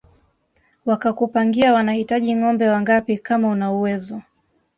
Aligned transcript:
Wakakupangia 0.85 1.73
wanahitaji 1.73 2.35
ngombe 2.35 2.67
wangapi 2.69 3.17
kama 3.17 3.47
una 3.47 3.71
uwezo 3.71 4.21